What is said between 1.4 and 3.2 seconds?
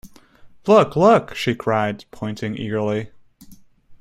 cried, pointing eagerly.